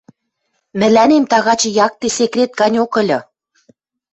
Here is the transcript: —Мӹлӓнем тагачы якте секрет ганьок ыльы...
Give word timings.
—Мӹлӓнем 0.79 1.23
тагачы 1.31 1.69
якте 1.85 2.07
секрет 2.17 2.51
ганьок 2.59 2.93
ыльы... 3.01 3.19